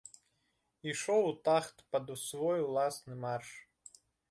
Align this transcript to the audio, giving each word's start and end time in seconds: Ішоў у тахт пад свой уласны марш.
Ішоў 0.93 1.21
у 1.33 1.35
тахт 1.49 1.85
пад 1.93 2.05
свой 2.23 2.59
уласны 2.71 3.21
марш. 3.29 3.49